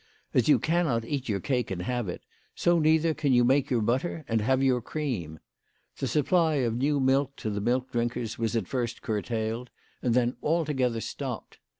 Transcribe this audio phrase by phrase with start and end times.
[0.33, 2.23] As you cannot eat your cake and have it,
[2.55, 5.37] so neither can you make your butter and have your cream.
[5.99, 9.69] The supply of new milk to the milk drinkers was at first curtailed,
[10.01, 11.59] and then altogether stopped.